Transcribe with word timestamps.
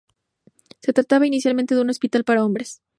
Se 0.79 0.93
trataba 0.93 1.27
inicialmente 1.27 1.75
de 1.75 1.81
un 1.81 1.91
hospital 1.91 2.23
para 2.23 2.43
hombres. 2.43 2.81